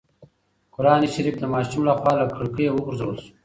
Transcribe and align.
قرانشریف 0.75 1.35
د 1.39 1.43
ماشوم 1.53 1.81
له 1.87 1.93
خوا 1.99 2.13
له 2.19 2.25
کړکۍ 2.35 2.65
وغورځول 2.69 3.15
شو. 3.23 3.31